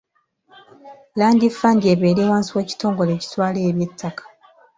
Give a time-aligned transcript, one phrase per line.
[1.19, 4.23] Land fund ebeere wansi w’ekitongole ekitwala eby'ettaka.